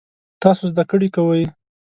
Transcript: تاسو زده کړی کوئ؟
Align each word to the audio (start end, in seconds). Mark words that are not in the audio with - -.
تاسو 0.41 0.63
زده 0.71 0.83
کړی 0.91 1.09
کوئ؟ 1.15 1.43